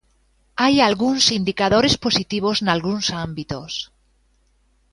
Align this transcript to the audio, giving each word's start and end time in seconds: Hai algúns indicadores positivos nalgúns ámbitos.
Hai 0.61 0.75
algúns 0.79 1.23
indicadores 1.39 1.95
positivos 2.05 2.57
nalgúns 2.67 3.07
ámbitos. 3.27 3.71